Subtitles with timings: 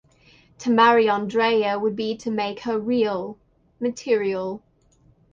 [0.57, 3.37] To marry Andrea would be to make her real,
[3.79, 4.63] material.